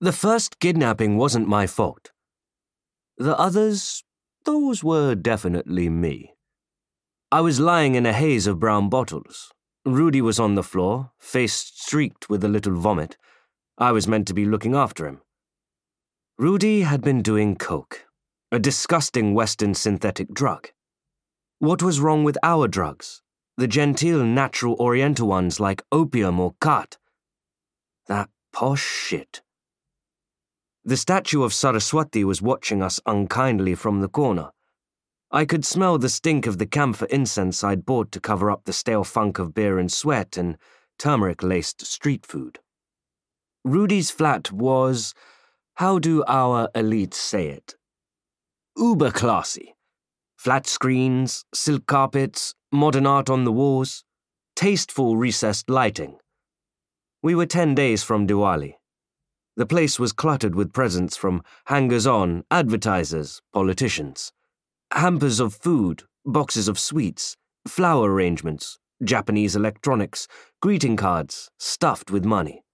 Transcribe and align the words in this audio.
The 0.00 0.12
first 0.12 0.60
kidnapping 0.60 1.16
wasn't 1.16 1.48
my 1.48 1.66
fault. 1.66 2.12
The 3.16 3.38
others, 3.38 4.04
those 4.44 4.84
were 4.84 5.14
definitely 5.14 5.88
me. 5.88 6.34
I 7.32 7.40
was 7.40 7.60
lying 7.60 7.94
in 7.94 8.04
a 8.04 8.12
haze 8.12 8.46
of 8.46 8.60
brown 8.60 8.90
bottles. 8.90 9.52
Rudi 9.86 10.20
was 10.20 10.38
on 10.38 10.54
the 10.54 10.62
floor, 10.62 11.12
face 11.18 11.72
streaked 11.74 12.28
with 12.28 12.44
a 12.44 12.48
little 12.48 12.74
vomit. 12.74 13.16
I 13.78 13.92
was 13.92 14.06
meant 14.06 14.28
to 14.28 14.34
be 14.34 14.44
looking 14.44 14.74
after 14.74 15.06
him. 15.06 15.22
Rudi 16.38 16.82
had 16.82 17.00
been 17.00 17.22
doing 17.22 17.56
coke, 17.56 18.04
a 18.52 18.58
disgusting 18.58 19.32
Western 19.32 19.72
synthetic 19.72 20.34
drug. 20.34 20.68
What 21.58 21.82
was 21.82 22.00
wrong 22.00 22.22
with 22.22 22.36
our 22.42 22.68
drugs? 22.68 23.22
The 23.56 23.66
genteel 23.66 24.22
natural 24.22 24.76
Oriental 24.78 25.26
ones 25.26 25.58
like 25.58 25.82
opium 25.90 26.38
or 26.38 26.54
khat? 26.60 26.98
That 28.08 28.28
posh 28.52 28.84
shit. 28.84 29.40
The 30.86 30.96
statue 30.96 31.42
of 31.42 31.52
Saraswati 31.52 32.22
was 32.22 32.40
watching 32.40 32.80
us 32.80 33.00
unkindly 33.06 33.74
from 33.74 34.02
the 34.02 34.08
corner. 34.08 34.50
I 35.32 35.44
could 35.44 35.64
smell 35.64 35.98
the 35.98 36.08
stink 36.08 36.46
of 36.46 36.58
the 36.58 36.66
camphor 36.66 37.06
incense 37.06 37.64
I'd 37.64 37.84
bought 37.84 38.12
to 38.12 38.20
cover 38.20 38.52
up 38.52 38.66
the 38.66 38.72
stale 38.72 39.02
funk 39.02 39.40
of 39.40 39.52
beer 39.52 39.80
and 39.80 39.92
sweat 39.92 40.36
and 40.36 40.56
turmeric 40.96 41.42
laced 41.42 41.84
street 41.84 42.24
food. 42.24 42.60
Rudi's 43.64 44.12
flat 44.12 44.52
was, 44.52 45.12
how 45.74 45.98
do 45.98 46.22
our 46.28 46.68
elites 46.72 47.14
say 47.14 47.48
it? 47.48 47.74
Uber 48.76 49.10
classy. 49.10 49.74
Flat 50.36 50.68
screens, 50.68 51.44
silk 51.52 51.86
carpets, 51.86 52.54
modern 52.70 53.08
art 53.08 53.28
on 53.28 53.42
the 53.42 53.50
walls, 53.50 54.04
tasteful 54.54 55.16
recessed 55.16 55.68
lighting. 55.68 56.18
We 57.24 57.34
were 57.34 57.46
ten 57.46 57.74
days 57.74 58.04
from 58.04 58.28
Diwali. 58.28 58.74
The 59.56 59.66
place 59.66 59.98
was 59.98 60.12
cluttered 60.12 60.54
with 60.54 60.74
presents 60.74 61.16
from 61.16 61.42
hangers 61.64 62.06
on, 62.06 62.44
advertisers, 62.50 63.40
politicians. 63.54 64.30
Hampers 64.92 65.40
of 65.40 65.54
food, 65.54 66.02
boxes 66.26 66.68
of 66.68 66.78
sweets, 66.78 67.38
flower 67.66 68.12
arrangements, 68.12 68.78
Japanese 69.02 69.56
electronics, 69.56 70.28
greeting 70.60 70.96
cards, 70.96 71.50
stuffed 71.58 72.10
with 72.10 72.24
money. 72.24 72.64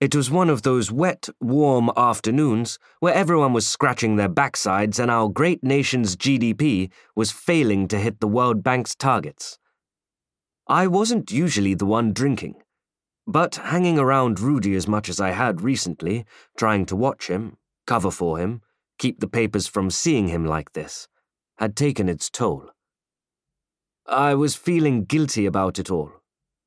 It 0.00 0.14
was 0.14 0.30
one 0.30 0.50
of 0.50 0.62
those 0.62 0.90
wet, 0.90 1.28
warm 1.40 1.90
afternoons 1.96 2.78
where 2.98 3.14
everyone 3.14 3.52
was 3.52 3.66
scratching 3.66 4.16
their 4.16 4.30
backsides 4.30 4.98
and 4.98 5.10
our 5.10 5.28
great 5.28 5.62
nation's 5.62 6.16
GDP 6.16 6.90
was 7.14 7.30
failing 7.30 7.86
to 7.88 7.98
hit 7.98 8.18
the 8.18 8.26
World 8.26 8.62
Bank's 8.62 8.96
targets. 8.96 9.58
I 10.66 10.86
wasn't 10.86 11.30
usually 11.30 11.74
the 11.74 11.86
one 11.86 12.12
drinking, 12.12 12.54
but 13.30 13.56
hanging 13.56 13.98
around 13.98 14.40
Rudi 14.40 14.74
as 14.74 14.88
much 14.88 15.08
as 15.08 15.20
I 15.20 15.30
had 15.30 15.62
recently, 15.62 16.24
trying 16.56 16.86
to 16.86 16.96
watch 16.96 17.28
him, 17.28 17.56
cover 17.86 18.10
for 18.10 18.38
him, 18.38 18.62
keep 18.98 19.20
the 19.20 19.28
papers 19.28 19.66
from 19.66 19.90
seeing 19.90 20.28
him 20.28 20.44
like 20.44 20.72
this, 20.72 21.08
had 21.58 21.76
taken 21.76 22.08
its 22.08 22.28
toll. 22.28 22.70
I 24.06 24.34
was 24.34 24.56
feeling 24.56 25.04
guilty 25.04 25.46
about 25.46 25.78
it 25.78 25.90
all 25.90 26.20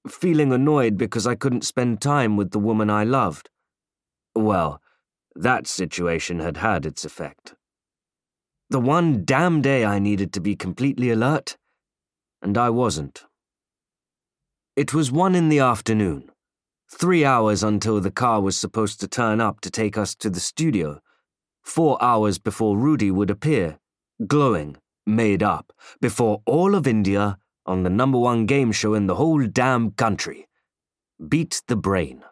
feeling 0.08 0.52
annoyed 0.52 0.98
because 0.98 1.26
I 1.26 1.36
couldn't 1.36 1.66
spend 1.66 2.02
time 2.02 2.36
with 2.36 2.52
the 2.52 2.60
woman 2.60 2.90
I 2.90 3.04
loved. 3.04 3.50
Well, 4.36 4.82
that 5.36 5.68
situation 5.68 6.40
had 6.40 6.58
had 6.58 6.86
its 6.86 7.06
effect. 7.06 7.56
The 8.70 8.80
one 8.80 9.24
damn 9.24 9.62
day 9.62 9.86
I 9.86 10.00
needed 10.00 10.34
to 10.34 10.42
be 10.42 10.56
completely 10.56 11.10
alert, 11.10 11.58
and 12.42 12.58
I 12.58 12.70
wasn't. 12.70 13.24
It 14.76 14.94
was 14.94 15.12
one 15.12 15.36
in 15.36 15.50
the 15.50 15.60
afternoon, 15.60 16.32
three 16.94 17.26
hours 17.26 17.64
until 17.64 18.00
the 18.00 18.12
car 18.12 18.42
was 18.42 18.58
supposed 18.58 19.00
to 19.02 19.08
turn 19.08 19.42
up 19.42 19.62
to 19.62 19.70
take 19.70 19.98
us 19.98 20.16
to 20.16 20.30
the 20.30 20.40
studio, 20.40 21.02
four 21.64 22.02
hours 22.02 22.38
before 22.38 22.78
Rudi 22.78 23.10
would 23.10 23.30
appear, 23.30 23.80
glowing, 24.28 24.78
made 25.06 25.42
up, 25.42 25.74
before 26.00 26.42
all 26.46 26.76
of 26.76 26.88
India 26.88 27.38
on 27.66 27.84
the 27.84 27.90
number 27.90 28.18
one 28.18 28.46
game 28.46 28.72
show 28.72 28.94
in 28.94 29.08
the 29.08 29.16
whole 29.16 29.46
damn 29.48 29.92
country. 29.92 30.48
Beat 31.28 31.62
the 31.68 31.76
brain. 31.76 32.24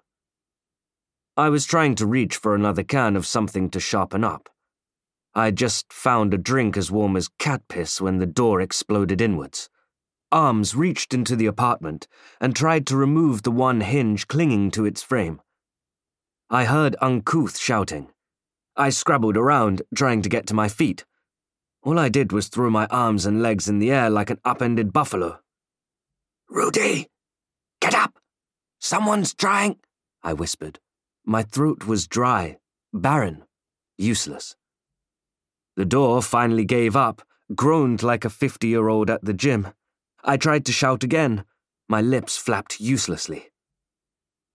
I 1.35 1.49
was 1.49 1.65
trying 1.65 1.95
to 1.95 2.05
reach 2.05 2.35
for 2.35 2.53
another 2.53 2.83
can 2.83 3.15
of 3.15 3.25
something 3.25 3.69
to 3.71 3.79
sharpen 3.79 4.23
up. 4.23 4.49
I 5.33 5.51
just 5.51 5.91
found 5.91 6.33
a 6.33 6.37
drink 6.37 6.77
as 6.77 6.91
warm 6.91 7.15
as 7.15 7.29
cat 7.39 7.63
piss 7.67 7.99
when 7.99 8.19
the 8.19 8.25
door 8.25 8.61
exploded 8.61 9.21
inwards. 9.21 9.69
Arms 10.31 10.75
reached 10.75 11.13
into 11.13 11.35
the 11.35 11.45
apartment 11.45 12.07
and 12.39 12.55
tried 12.55 12.87
to 12.87 12.95
remove 12.95 13.43
the 13.43 13.51
one 13.51 13.81
hinge 13.81 14.27
clinging 14.27 14.71
to 14.71 14.85
its 14.85 15.03
frame. 15.03 15.41
I 16.49 16.65
heard 16.65 16.95
uncouth 17.01 17.57
shouting. 17.57 18.09
I 18.77 18.89
scrabbled 18.89 19.35
around, 19.35 19.81
trying 19.93 20.21
to 20.21 20.29
get 20.29 20.47
to 20.47 20.53
my 20.53 20.69
feet. 20.69 21.05
All 21.83 21.99
I 21.99 22.09
did 22.09 22.31
was 22.31 22.47
throw 22.47 22.69
my 22.69 22.85
arms 22.87 23.25
and 23.25 23.41
legs 23.41 23.67
in 23.67 23.79
the 23.79 23.91
air 23.91 24.09
like 24.09 24.29
an 24.29 24.39
upended 24.45 24.93
buffalo. 24.93 25.39
Rudi! 26.49 27.07
Get 27.81 27.95
up! 27.95 28.19
Someone's 28.79 29.33
trying, 29.33 29.79
I 30.23 30.33
whispered. 30.33 30.79
My 31.25 31.43
throat 31.43 31.85
was 31.85 32.07
dry, 32.07 32.57
barren, 32.93 33.43
useless. 33.97 34.55
The 35.75 35.85
door 35.85 36.21
finally 36.21 36.65
gave 36.65 36.95
up, 36.95 37.21
groaned 37.55 38.03
like 38.03 38.25
a 38.25 38.29
50 38.29 38.67
year 38.67 38.87
old 38.87 39.09
at 39.09 39.23
the 39.23 39.33
gym. 39.33 39.67
I 40.23 40.37
tried 40.37 40.65
to 40.65 40.71
shout 40.71 41.03
again. 41.03 41.45
My 41.89 42.01
lips 42.01 42.37
flapped 42.37 42.79
uselessly. 42.79 43.51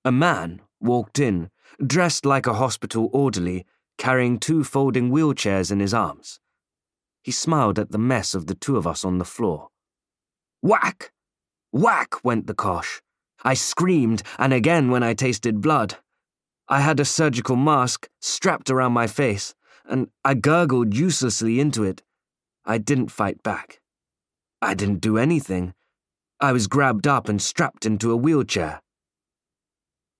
A 0.04 0.12
man 0.12 0.62
walked 0.80 1.18
in, 1.18 1.50
dressed 1.84 2.24
like 2.24 2.46
a 2.46 2.54
hospital 2.54 3.10
orderly, 3.12 3.66
carrying 3.98 4.38
two 4.38 4.62
folding 4.62 5.10
wheelchairs 5.10 5.72
in 5.72 5.80
his 5.80 5.92
arms. 5.92 6.40
He 7.22 7.32
smiled 7.32 7.78
at 7.78 7.90
the 7.90 7.98
mess 7.98 8.34
of 8.34 8.46
the 8.46 8.54
two 8.54 8.76
of 8.76 8.86
us 8.86 9.04
on 9.04 9.18
the 9.18 9.24
floor. 9.24 9.68
Whack! 10.62 11.12
Whack 11.72 12.24
went 12.24 12.46
the 12.46 12.54
cosh. 12.54 13.02
I 13.42 13.54
screamed, 13.54 14.22
and 14.38 14.52
again 14.52 14.90
when 14.90 15.02
I 15.02 15.14
tasted 15.14 15.60
blood. 15.60 15.96
I 16.68 16.80
had 16.80 17.00
a 17.00 17.04
surgical 17.04 17.56
mask 17.56 18.08
strapped 18.20 18.70
around 18.70 18.92
my 18.92 19.06
face, 19.06 19.54
and 19.84 20.08
I 20.24 20.34
gurgled 20.34 20.94
uselessly 20.94 21.60
into 21.60 21.84
it. 21.84 22.02
I 22.64 22.78
didn't 22.78 23.10
fight 23.10 23.42
back. 23.42 23.80
I 24.62 24.74
didn't 24.74 25.00
do 25.00 25.18
anything. 25.18 25.74
I 26.40 26.52
was 26.52 26.66
grabbed 26.66 27.06
up 27.06 27.28
and 27.28 27.40
strapped 27.40 27.86
into 27.86 28.12
a 28.12 28.16
wheelchair. 28.16 28.80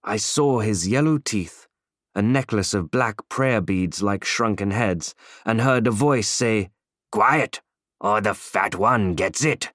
I 0.04 0.16
saw 0.16 0.60
his 0.60 0.86
yellow 0.88 1.18
teeth, 1.18 1.66
a 2.14 2.22
necklace 2.22 2.74
of 2.74 2.90
black 2.90 3.28
prayer 3.28 3.60
beads 3.60 4.02
like 4.02 4.24
shrunken 4.24 4.70
heads, 4.70 5.14
and 5.44 5.60
heard 5.60 5.86
a 5.86 5.90
voice 5.90 6.28
say, 6.28 6.70
Quiet, 7.12 7.60
or 8.00 8.20
the 8.20 8.34
fat 8.34 8.76
one 8.76 9.14
gets 9.14 9.44
it. 9.44 9.72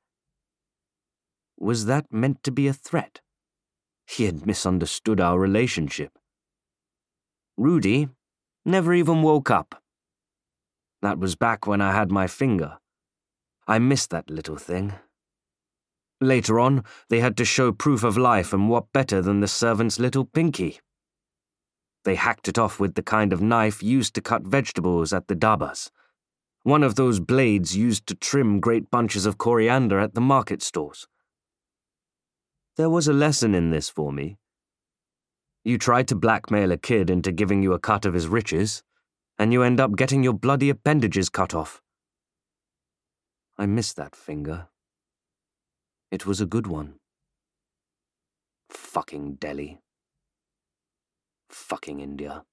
Was 1.59 1.85
that 1.85 2.11
meant 2.11 2.43
to 2.43 2.51
be 2.51 2.67
a 2.67 2.73
threat? 2.73 3.22
He 4.07 4.25
had 4.25 4.45
misunderstood 4.45 5.22
our 5.22 5.39
relationship. 5.39 6.17
Rudi 7.57 8.09
never 8.66 8.93
even 8.93 9.22
woke 9.22 9.51
up. 9.51 9.81
That 11.01 11.19
was 11.19 11.35
back 11.35 11.67
when 11.67 11.81
I 11.81 11.93
had 11.93 12.11
my 12.11 12.28
finger. 12.28 12.78
I 13.71 13.79
missed 13.79 14.09
that 14.11 14.29
little 14.29 14.57
thing. 14.57 14.93
Later 16.19 16.59
on, 16.59 16.83
they 17.09 17.21
had 17.21 17.35
to 17.37 17.45
show 17.45 17.71
proof 17.71 18.03
of 18.03 18.17
life, 18.17 18.53
and 18.53 18.69
what 18.69 18.93
better 18.93 19.21
than 19.21 19.39
the 19.39 19.47
servant's 19.47 19.99
little 19.99 20.25
pinky? 20.25 20.79
They 22.03 22.15
hacked 22.15 22.47
it 22.47 22.59
off 22.59 22.79
with 22.79 22.95
the 22.95 23.03
kind 23.15 23.33
of 23.33 23.41
knife 23.41 23.81
used 23.81 24.13
to 24.15 24.21
cut 24.21 24.43
vegetables 24.43 25.13
at 25.13 25.27
the 25.27 25.35
dhabas 25.35 25.89
one 26.63 26.83
of 26.83 26.95
those 26.95 27.19
blades 27.19 27.75
used 27.75 28.05
to 28.05 28.15
trim 28.15 28.59
great 28.59 28.91
bunches 28.91 29.25
of 29.25 29.37
coriander 29.37 29.99
at 29.99 30.13
the 30.13 30.21
market 30.21 30.61
stores. 30.61 31.07
There 32.77 32.89
was 32.89 33.07
a 33.07 33.13
lesson 33.13 33.55
in 33.55 33.71
this 33.71 33.89
for 33.89 34.11
me. 34.13 34.37
You 35.63 35.77
try 35.77 36.03
to 36.03 36.15
blackmail 36.15 36.71
a 36.71 36.77
kid 36.77 37.09
into 37.09 37.31
giving 37.31 37.63
you 37.63 37.73
a 37.73 37.79
cut 37.79 38.05
of 38.05 38.13
his 38.13 38.28
riches, 38.28 38.84
and 39.40 39.51
you 39.51 39.63
end 39.63 39.79
up 39.79 39.96
getting 39.96 40.23
your 40.23 40.34
bloody 40.34 40.69
appendages 40.69 41.29
cut 41.29 41.53
off. 41.55 41.81
I 43.61 43.67
miss 43.67 43.93
that 43.93 44.16
finger. 44.16 44.69
It 46.09 46.25
was 46.25 46.41
a 46.41 46.47
good 46.47 46.66
one. 46.66 46.96
Fucking 48.72 49.35
Delhi. 49.35 49.81
Fucking 51.47 51.99
India. 51.99 52.43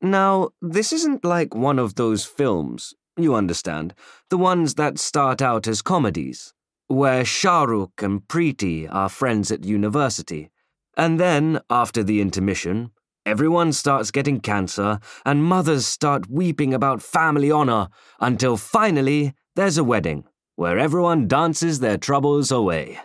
Now, 0.00 0.50
this 0.62 0.92
isn't 0.92 1.24
like 1.24 1.52
one 1.52 1.80
of 1.80 1.96
those 1.96 2.24
films, 2.24 2.94
you 3.16 3.34
understand, 3.34 3.92
the 4.28 4.38
ones 4.38 4.76
that 4.76 5.00
start 5.00 5.42
out 5.42 5.66
as 5.66 5.82
comedies, 5.82 6.54
where 6.86 7.24
Shahrukh 7.24 8.04
and 8.04 8.20
Preeti 8.28 8.86
are 8.88 9.08
friends 9.08 9.50
at 9.50 9.64
university, 9.64 10.52
and 10.96 11.18
then, 11.18 11.60
after 11.68 12.04
the 12.04 12.20
intermission, 12.20 12.92
everyone 13.26 13.72
starts 13.72 14.12
getting 14.12 14.38
cancer 14.38 15.00
and 15.26 15.44
mothers 15.44 15.86
start 15.86 16.30
weeping 16.30 16.72
about 16.72 17.02
family 17.02 17.50
honor 17.50 17.88
until 18.20 18.56
finally 18.56 19.34
there's 19.56 19.78
a 19.78 19.84
wedding 19.84 20.24
where 20.56 20.78
everyone 20.78 21.26
dances 21.26 21.80
their 21.80 21.98
troubles 21.98 22.50
away. 22.50 22.98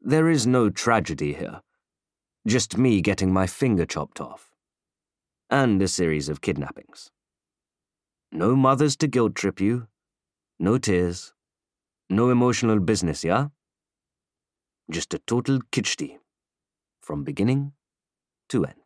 There 0.00 0.28
is 0.28 0.46
no 0.46 0.70
tragedy 0.70 1.34
here. 1.34 1.60
Just 2.46 2.78
me 2.78 3.00
getting 3.00 3.32
my 3.32 3.46
finger 3.46 3.86
chopped 3.86 4.20
off. 4.20 4.50
And 5.50 5.80
a 5.82 5.88
series 5.88 6.28
of 6.28 6.40
kidnappings. 6.40 7.10
No 8.32 8.56
mothers 8.56 8.96
to 8.96 9.06
guilt 9.06 9.34
trip 9.34 9.60
you. 9.60 9.88
No 10.58 10.78
tears. 10.78 11.32
No 12.10 12.30
emotional 12.30 12.80
business, 12.80 13.24
yeah? 13.24 13.48
Just 14.90 15.14
a 15.14 15.18
total 15.20 15.60
khichdi. 15.72 16.18
From 17.00 17.24
beginning 17.24 17.72
to 18.48 18.64
end. 18.64 18.83